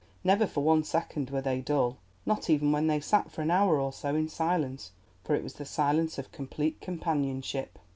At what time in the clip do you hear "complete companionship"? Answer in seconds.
6.31-7.77